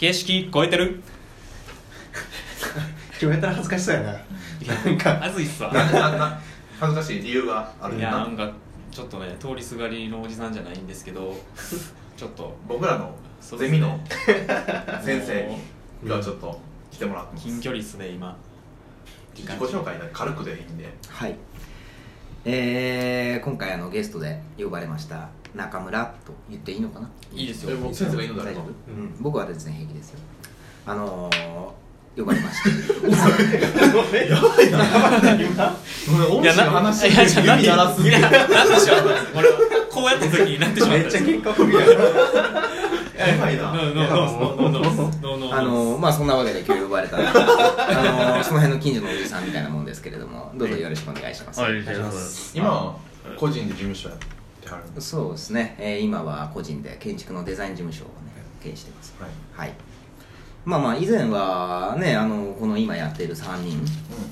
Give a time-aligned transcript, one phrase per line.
[0.00, 1.02] 形式超えてる？
[3.20, 4.12] 今日やったら恥ずかしそうやな。
[4.86, 5.18] なんか。
[5.20, 5.70] まずいっすわ。
[5.70, 6.40] ななな
[6.80, 8.18] 恥ずかしい理由があるいんだな。
[8.20, 8.50] やなんか
[8.90, 11.36] ちょっとね通りすがりのおじさんじゃないんですけど
[12.16, 12.56] ちょっと。
[12.66, 14.00] 僕らのゼミの
[15.04, 15.54] 先生
[16.08, 16.58] がちょっと
[16.90, 17.44] 来てもらってます。
[17.44, 18.34] 近距離っすね今。
[19.34, 20.90] 自己紹介だけ軽くでいいんで。
[21.08, 21.36] はい
[22.44, 27.10] えー、今回あのゲストで呼ばれました中村と言っていいのかな？
[27.34, 27.76] いいですよ。
[27.92, 30.20] 先生がいいのだ大丈夫、ろうかうん、僕は全然平気ですよ。
[30.86, 32.70] あのー、呼ばれまして。
[34.30, 34.78] やばいな
[36.08, 38.98] もう恩師の話いやじゃあ指鳴らなんでしょう
[39.36, 39.58] 俺は
[39.90, 41.80] こうやった時になってしまっためっちゃ喧嘩ふりや
[43.28, 43.58] やばい。
[45.52, 51.60] あのまあそんなわけで今日呼ばれた あのその辺の近所のおじさんみたいなもんですけれども、どうぞよろしくお願いします。
[51.60, 52.96] はい、ます今は
[53.36, 55.00] 個人で事務所やってはる。
[55.00, 55.76] そうですね。
[55.78, 58.12] えー、今は個人で建築のデザイン事務所をね
[58.62, 59.14] 経営してます。
[59.18, 59.30] はい。
[59.56, 59.74] はい
[60.64, 63.82] まあまあ以前はねあのこの今やってる3人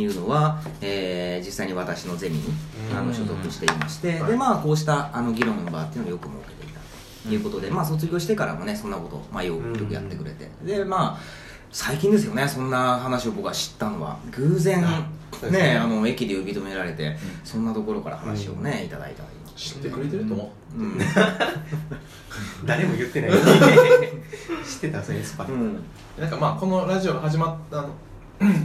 [0.00, 2.44] いうのは、うん、えー、実際に私のゼミに
[2.96, 6.63] あの所属していまして、でまあこうしたあの議論の場っていうのをよく設けて
[7.24, 11.20] いたということで、まあ卒業してからもねそんなことを、まあ、よくよくやってくれて、でまあ
[11.70, 14.18] 最近ですよねそんな話を僕は知ったのは。
[14.30, 14.88] 偶然ね。
[15.50, 20.80] ねあの駅で呼び止められて、そんなところから話をね、いただいたり知ってくれてると思う。
[20.80, 20.98] うん、
[22.64, 23.30] 誰も言ってない。
[24.64, 25.82] 知ってたそれスパうん。
[26.18, 27.88] なんかまあこのラジオが始まったの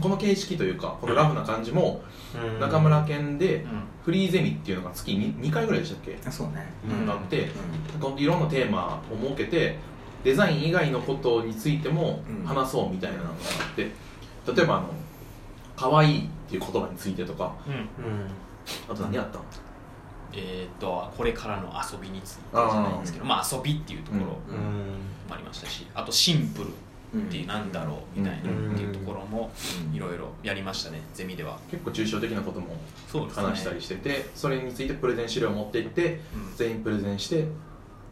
[0.00, 2.02] この形式というかこのラフな感じも
[2.60, 3.64] 中村県で
[4.04, 6.18] フリーゼミっていうのが月に2回ぐらいでしたっけ？
[6.26, 6.66] あそうね。
[7.02, 7.48] うんあって
[8.00, 9.76] こういろんなテーマを設けて
[10.24, 12.46] デザイン以外のことについてもうん。
[12.46, 13.34] 話そうみたいなのがあ
[13.72, 13.90] って
[14.54, 14.88] 例えばあの
[15.76, 17.74] 可愛いっていう言葉についてとかうん。
[17.74, 18.26] うん
[18.90, 19.44] あと何やったの？
[20.32, 24.52] えーっとこれからの遊びについてじゃないんですけどまあ遊びっていうところもう
[25.32, 26.68] んありましたしあとシンプル
[27.16, 28.72] ってなんだろうみたいなうん。
[28.72, 29.50] っていうところも
[29.88, 29.94] うん。
[29.94, 31.58] いろいろやりましたねゼミでは。
[31.70, 32.76] 結構抽象的なことも
[33.30, 36.56] 話したりしててそれについてプレゼン資料を持っていってうん。
[36.56, 37.44] 全員プレゼンして、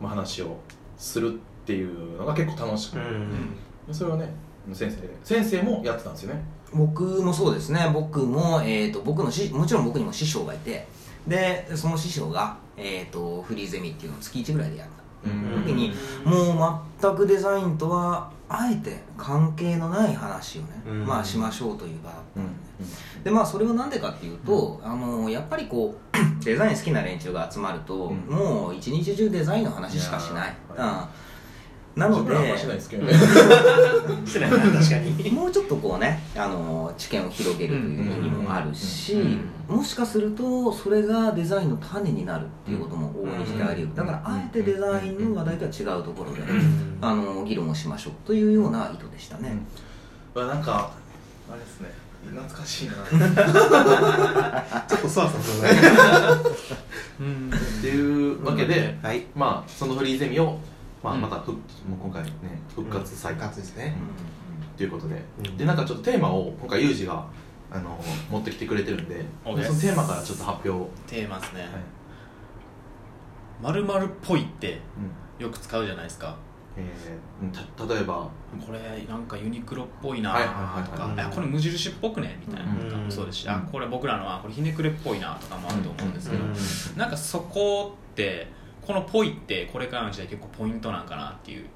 [0.00, 0.58] まあ、話を
[0.96, 1.36] するっ
[1.66, 3.94] ていうのが結構楽しくうて、ん。
[3.94, 4.34] それはね
[4.72, 6.42] 先生先生もやってたんですよね。
[6.72, 7.88] 僕もそうですね。
[7.92, 10.86] 僕も、えー、と僕のしもちろん僕にも師匠がいて
[11.26, 14.94] でその師匠が、えー、とフリーゼミっていうのを月1ぐらいでやった。
[14.94, 15.92] うん時に
[16.24, 21.04] もう全くデザインとはあえて関係のない話をね、うん。
[21.04, 22.46] まあしましょうという場だったうん。
[22.46, 22.48] ん
[23.24, 28.16] で、でまあそれはなんでかっていうと、あのやっぱりこう デザイン好きな連中が集まると、うん。
[28.18, 30.56] もう一日中デザインの話しかしない。
[30.76, 31.00] うん
[31.96, 33.14] なのでですけどね。
[34.26, 35.30] してないな確かに。
[35.30, 39.16] もうちょっとこうねあの知見を広げるという意味もあるし、
[39.66, 43.96] もしかするとそれがデザインの種になるっていうことも応援してあり得る。
[43.96, 46.42] だからあえてデザインの話題とは違うところで、
[47.00, 49.56] あの議論をしましょうというような意図でしたね、
[50.34, 50.92] うわなんか
[51.50, 52.06] あれですね。
[52.26, 52.94] 懐かしいな。
[54.88, 55.80] ちょっとそわそわするね。
[57.20, 57.50] うん。
[57.54, 59.26] っていうわけで、はい。
[59.34, 60.58] まあそのフリーゼミを、
[61.06, 61.20] まあ、うん。
[61.20, 61.42] またう
[62.02, 62.30] 今回ね
[62.74, 63.96] 復活再活ですね。
[64.76, 65.56] ということで、うん。
[65.56, 67.26] でなんかちょっとテーマを今回ユージが
[67.70, 67.98] あの
[68.30, 70.70] 持ってきてくれてるんでそのテーマからちょっと発表。
[70.70, 71.60] を、テーマですね。
[71.60, 71.70] はい。
[73.62, 74.80] まるまるっぽいって
[75.38, 75.44] うん。
[75.44, 76.36] よく使うじゃないですか。
[76.78, 78.28] えーた例えば。
[78.64, 78.78] これ
[79.08, 81.30] なんかユニクロっぽいなとか。
[81.34, 82.72] これ無印っぽくねみたいな。
[82.72, 83.04] のとかうん。
[83.04, 83.46] もそうですし。
[83.46, 83.52] うん。
[83.52, 86.44] あこれ僕らのはこれひねくれっぽいなとかもあると思うんですけど。
[86.44, 86.98] うん。
[86.98, 88.48] なんかそこって
[88.86, 91.66] この「ぽい」ってこれからの時代結構ポイントなんかなっていう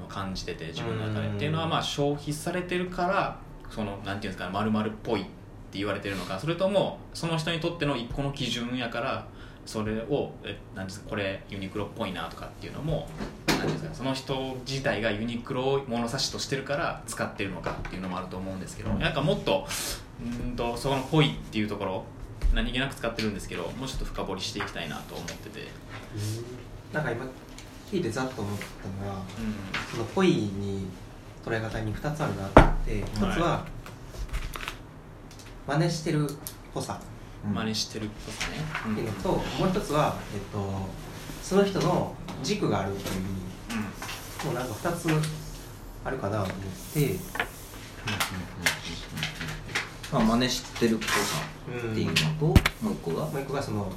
[0.00, 1.26] のを感じてて自分の中で。
[1.28, 1.36] うん。
[1.36, 3.38] っていうのはまあ消費されてるから
[3.70, 5.24] そのなんていうんですかね丸々っぽいっ
[5.70, 6.38] て言われてるのか。
[6.38, 9.26] それともその人にとっての一個の基準やから
[9.66, 13.08] それをえなんですかこれユニクロっぽいなとかっていうのも
[13.48, 19.66] なんですかその人自体がユニクロを物差しとしてるから使ってるのかっていうのもあると思うんですけどなんかもっと
[20.20, 22.04] うんとそこの「ぽい」っていうところ
[22.54, 25.66] 何気なく使ってるんですけどもうちょっと深掘りしていきたいなと思ってて、
[26.92, 27.26] なんか今
[27.90, 29.24] 聞いてざっと思ったのがう
[29.90, 30.86] その「ぽい」に
[31.44, 33.66] 捉え方に2つあるなって思って1つは
[35.66, 36.32] 真似してるっ
[36.72, 37.00] ぽさ。
[37.48, 38.56] ん、真似してるっぽさね、
[38.86, 38.92] うん。
[38.92, 40.86] っていうのともう1つは、えっと、
[41.42, 45.08] その人の軸があるっていうもうなんか2つ
[46.04, 46.56] あるかなと思っ
[46.94, 47.16] て
[50.12, 51.12] まあ、真似してるっぽさ
[51.68, 52.52] っていうのと、も
[52.90, 53.26] う一個が？
[53.26, 53.92] もう一個がその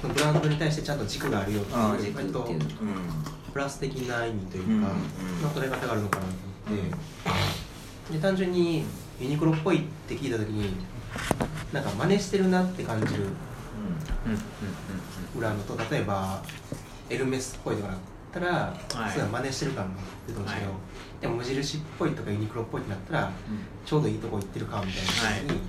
[0.00, 2.40] そのブランドに対してちゃんと軸があるよっていう軸っていう、割と。
[2.40, 2.58] うん
[3.54, 4.88] プラス的な意味というか、
[5.40, 6.32] の捉え方があるのかなと
[6.72, 6.88] 思っ
[8.08, 8.82] て、で単純に
[9.20, 10.74] ユニクロっぽいって聞いた時に
[11.72, 14.32] なんか真似してるなって感じるうん。
[14.32, 15.38] うん。
[15.38, 16.42] 裏のと例えば
[17.08, 17.94] エルメスっぽいとか
[18.38, 18.52] ったら、
[19.02, 19.10] はい。
[19.10, 20.80] そういうの真似してる感が出てほしいけど、はい。
[21.20, 23.32] でも無印っぽいとかユニクロっぽいってなったら
[23.86, 25.10] ちょうどいいとこ行ってる感みたいな
[25.40, 25.60] 風に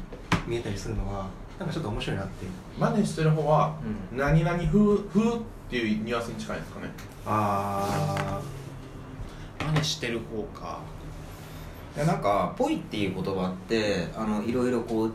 [0.47, 1.27] 見えたりするのは
[1.57, 2.45] なんかちょっと面白いなって。
[2.77, 3.75] 真似してる方は
[4.11, 4.17] うん。
[4.17, 5.39] 何々風風っ
[5.69, 6.91] ていうニュアンスに近いんですかね。
[7.25, 8.41] あ
[9.59, 10.79] 真似してる方か。
[11.95, 15.13] いやなんか「ぽい」っていう言葉ってあのいろいろこう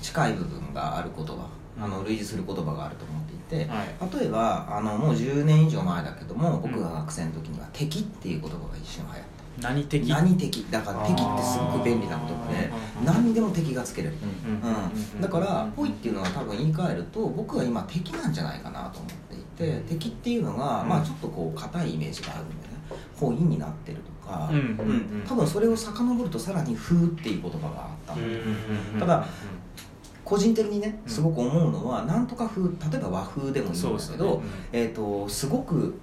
[0.00, 1.46] 近い部分がある言葉。
[1.76, 3.22] あの類似する言葉があると思っ
[3.58, 4.20] てはい。
[4.20, 9.34] 例えばあのもう10年以上前だけども僕が学生の時には「敵」っていう言葉が一瞬流行った。
[9.62, 10.66] 何的何敵？
[10.68, 12.72] だから敵ってすごく便利な言葉で
[13.04, 14.14] 何にでも敵がつけれる。
[15.14, 20.88] うん、だから「ぽい」っていうのは多分言い換えると僕は今敵なんじゃないかなと思っていて敵っていうのが、うん。
[20.88, 22.60] まあちょっとこう硬いイメージがあるんでね
[23.14, 24.62] 「ほい」になってるとか、うんうんう
[25.18, 25.24] ん。
[25.24, 28.98] 多分それを遡るとさらに「風」っていう言葉があったの、うん。
[28.98, 29.24] ただ
[30.24, 31.10] 個人的にねうん。
[31.10, 34.42] すごく思うのは、なんとか風例えば和風でもいいんだけど、よね。
[34.72, 35.94] えー、とすごく、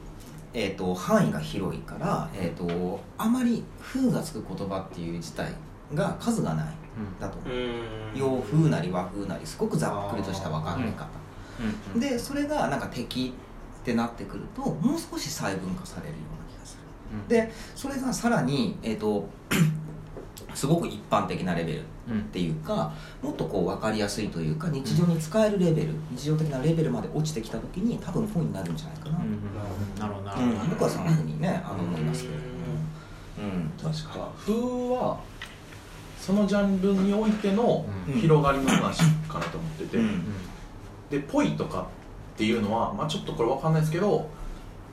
[0.54, 5.52] えー、と範囲が広いから、えー、とあまり「風」がつく言葉っていう自体
[5.94, 6.66] が数がない
[7.20, 7.54] だと思う。
[7.54, 8.20] うん。
[8.20, 11.08] 洋風なり和風なりすごくざっくりとした分かんない方、
[11.94, 12.00] うん。
[12.00, 13.34] でそれがなんか敵
[13.82, 16.84] ってなってくるともう少し細分化されるような気がする。
[17.14, 17.28] うん。
[17.28, 19.28] でそれがさらに、えー、と
[20.54, 22.22] すごく一般的なレベルっうん。
[22.24, 22.92] ていうか
[23.22, 29.24] もっとこう分かりやすいというか日常に使えるレベル日常的なレベルまで落ちてきた時に多分本になるんじゃないかな、うん。
[29.24, 30.58] うんなるほどなるうん。
[30.58, 32.48] ほど僕はそんなふうにねあの思いますけれども、
[33.40, 33.92] うん。
[33.94, 34.30] 確か。
[34.46, 35.20] 風は
[36.20, 38.20] そのジャンルにおいてのうん。
[38.20, 40.24] 広がりの話かなと思ってて、うん。
[41.10, 44.30] で「ぽい」とかっていうのは、まあ、ちょっとこれわかんないですけど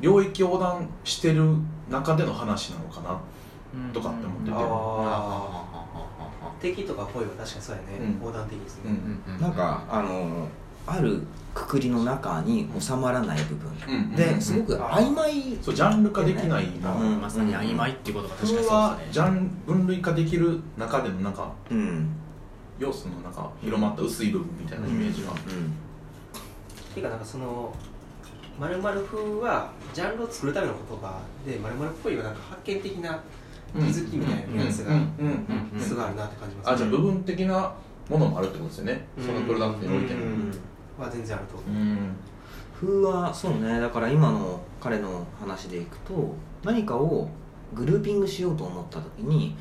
[0.00, 1.44] 領域横断してる
[1.88, 3.16] 中での話なのかなうん
[3.92, 4.52] とかって思ってて。
[4.54, 5.68] あ
[6.60, 8.14] 敵とか恋は確かにそうやね、うん。
[8.14, 10.48] 横断的ですね、うんうんなんかあの
[10.86, 11.20] ある
[11.54, 15.58] くくりの中に収まらない部分、うんですごく曖昧。
[15.60, 17.20] そうジャンル化できないな、うん。
[17.20, 19.38] まさに曖昧っていうことが確か風にはジそうですね。
[19.38, 22.08] ャン分類化できる中でのなんかうん。
[22.78, 25.32] 要素のなんか広まった薄い部分みたいなイメージが、
[26.94, 27.74] ていうかなんかその
[28.58, 33.20] まる風はジャンルを作るための言葉でまるっぽいはなんか発見的な
[33.74, 35.00] 気づきみたいなニュアンスがうん。
[35.00, 35.06] うん。
[35.26, 35.70] うん。
[35.74, 37.72] うんすごいあるなって感じます、あじゃあ部分的な
[38.08, 40.20] ものもあるってことですよね、そのプロダクトにおいての。
[40.20, 40.52] うん。
[40.98, 42.16] は全然あると思う、うん。
[42.80, 43.80] 風はそうね。
[43.80, 46.34] だから今の彼の話でいくと
[46.64, 47.28] 何かを
[47.74, 49.54] グルーピングしようと思った時に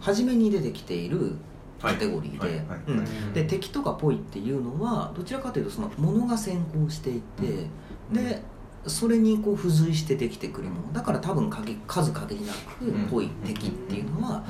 [0.00, 1.34] 初めに出てきている
[1.82, 2.48] カテゴリーで、はい。
[2.50, 2.66] はい。
[2.66, 2.80] はい。
[2.86, 3.32] うん。
[3.32, 7.66] で敵とかぽいっていうのはどちらかというとそのものが先行していて、
[8.12, 8.42] で
[8.86, 10.92] それにこう付随してできてくるもの。
[10.92, 14.44] だから多分限数限りなくうんぽい敵っていうのは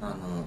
[0.00, 0.44] あの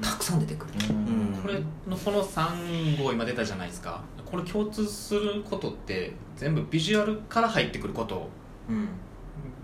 [0.00, 1.54] たくさん出てくる、うんこれ
[1.86, 4.02] のこの3号今出たじゃないですか。
[4.24, 8.28] これ共通することって全部ビジュアルから入ってくること。
[8.68, 8.88] うん。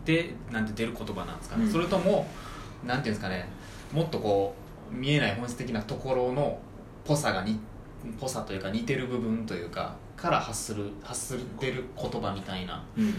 [0.04, 1.70] でなんて出る言葉なんですかね、うん。
[1.70, 2.26] それとも
[2.86, 3.48] なんていうんですかね。
[3.92, 4.54] もっとこ
[4.92, 6.58] う見えない本質的なところの
[7.04, 7.58] ぽさがに
[8.20, 12.82] ぽさというか似てる部分というかから発する発する出る言葉みたいな。
[12.96, 13.14] うん。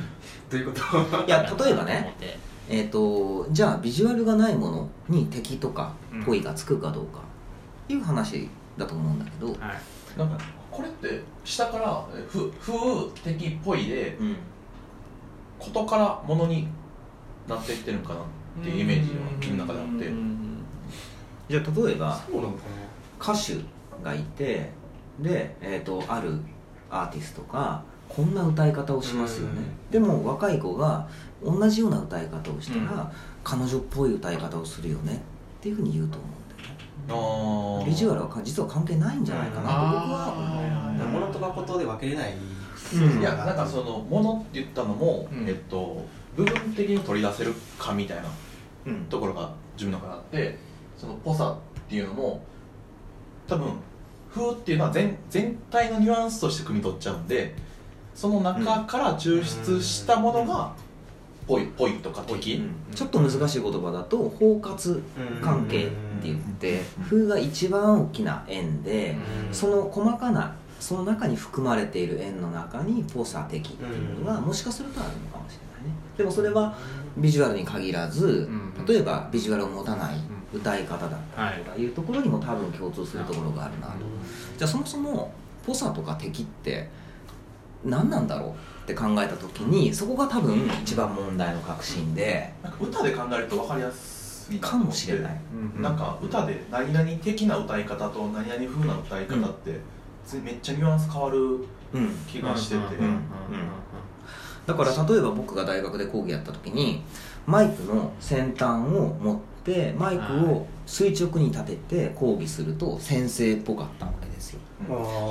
[0.50, 0.80] どういうこ
[1.12, 1.26] と？
[1.26, 2.16] いや例えば思ね
[2.70, 5.94] えー、とじゃあビジュアルがないものに敵とか
[6.26, 7.22] ぽいがつくかどうか。
[7.90, 9.58] いう話だと思うんだけど、はい。
[10.18, 10.38] なんか
[10.70, 14.36] これって下からえふ風的っぽいでうん。
[15.60, 16.68] ことからものに
[17.48, 18.24] なっていってるんかなっ
[18.64, 20.08] ていうイメージが君の中であって。
[20.08, 20.38] うん
[21.50, 22.64] じゃあ例えばそうなのか
[23.20, 23.56] 歌手
[24.02, 24.70] がいて
[25.20, 26.40] で、えー、とある
[26.92, 29.62] アーティストがこんな歌い方をしますよね。
[29.90, 31.08] でも若い子が
[31.44, 33.08] 同じような歌い方をしたら、うん。
[33.44, 35.18] 彼女っぽい歌い方をするよねっ
[35.62, 37.22] ていうふうに言うと思うんだよ
[37.80, 37.80] ね。
[37.80, 37.86] あー。
[37.86, 39.70] ビジュアルはか実は関係ないんじゃないかな。
[39.70, 42.34] と僕はあーな物と誠で分けれない。
[42.34, 43.20] うん。
[43.22, 45.48] いやなんかその「もの」って言ったのも、うん。
[45.48, 46.06] えっと
[46.36, 48.24] 部分的に取り出せるかみたいな
[48.88, 49.06] うん。
[49.06, 50.60] ところが自分の中であって
[50.98, 52.44] そのぽさっていうのも
[53.48, 53.68] 多分
[54.34, 57.54] 風っていうのは全全体のニュアンスとして汲み取っちゃうんで
[58.16, 60.74] その中から抽出したものが
[61.48, 62.64] ぽいぽいとか敵、
[62.96, 65.02] ちょっと難しい言葉だと包括
[65.42, 69.16] 関係って言って風が一番大きな円で
[69.52, 75.96] その細かなその中に含まれている円の中にポサ的っていうのがもしかするとあるのかもしれないね。
[76.18, 76.78] でもそれは
[77.18, 78.86] ビジュアルに限らずうん。
[78.86, 80.16] 例えばビジュアルを持たない
[80.54, 81.86] 歌い方だったりとかい。
[81.86, 83.94] うところにも多分共通するところがあるなと。
[84.58, 85.34] じゃあそもそも
[85.66, 86.90] ポサとか敵って
[87.86, 88.50] 何なんだろう
[88.84, 95.38] って考えた時にそこが多分一番問題の核心でなんか歌で考えると分かりやすいかもしれない。
[95.76, 99.80] うんなんか歌で何々的な歌い方と何々風な歌い方って、
[100.44, 101.38] めっちゃニュアンス変わる
[101.94, 103.06] うん気がしてて、うんうんうん。
[103.06, 103.22] うん。
[104.66, 107.04] だから例えば僕が大学で講義やった時に
[107.46, 114.60] マイクの先端を持ってマイクを垂直に立てて講義すると先生っぽかったわけですよ。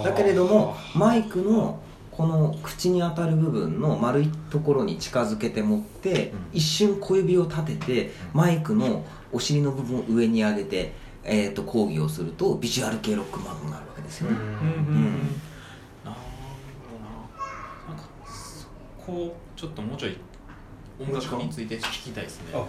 [0.05, 6.39] だけれどもマイクのこの口に当たる部分の丸いところに近づけて持って、うん。
[6.53, 10.93] 一瞬小指を立ててマイクのお尻の部分を上に上げて、
[11.25, 14.31] えー、と講義をするとビジュアル系ロックマンになるわけですよ。
[14.31, 14.43] ね、うん。
[14.43, 14.49] うん。
[14.49, 15.41] うん。
[16.05, 17.97] なるほどななん。
[17.97, 18.67] かそ
[19.07, 20.17] こちょっともうちょい
[21.01, 22.53] 音楽について聞きたいですね。
[22.55, 22.67] あ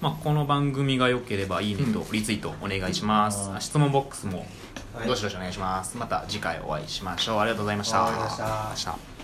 [0.00, 3.62] まあ、この番組が良ければいいねとリツイートお願いします、はい。
[3.62, 4.46] 質問ボックスも
[4.94, 5.08] はい。
[5.08, 5.96] どしどしお願いします。
[5.96, 7.38] また次回お会いしましょう。
[7.38, 9.15] ありがとうございました